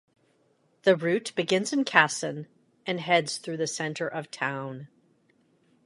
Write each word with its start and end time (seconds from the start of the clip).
The 0.81 0.95
route 0.95 1.31
begins 1.35 1.71
in 1.71 1.85
Kasson, 1.85 2.47
and 2.87 2.99
heads 2.99 3.37
through 3.37 3.57
the 3.57 3.67
center 3.67 4.07
of 4.07 4.31
town. 4.31 4.87